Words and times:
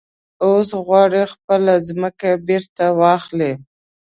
اوس 0.45 0.69
غواړي 0.85 1.23
خپله 1.33 1.73
ځمکه 1.89 2.29
بېرته 2.47 2.85
واخلي. 2.99 3.53